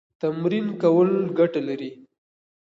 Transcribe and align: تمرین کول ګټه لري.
تمرین 0.21 0.65
کول 0.81 1.09
ګټه 1.37 1.61
لري. 1.67 1.91